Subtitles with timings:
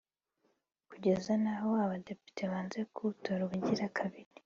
[0.89, 4.31] kugeza n’aho abadepite banze kuwutora ubugira kabiri